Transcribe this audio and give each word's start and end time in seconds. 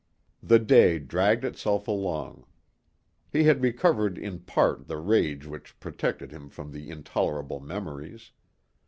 The 0.41 0.57
day 0.57 0.97
dragged 0.97 1.45
itself 1.45 1.87
along. 1.87 2.47
He 3.31 3.43
had 3.43 3.61
recovered 3.61 4.17
in 4.17 4.39
part 4.39 4.87
the 4.87 4.97
rage 4.97 5.45
which 5.45 5.79
protected 5.79 6.31
him 6.31 6.49
from 6.49 6.71
the 6.71 6.89
intolerable 6.89 7.59
memories. 7.59 8.31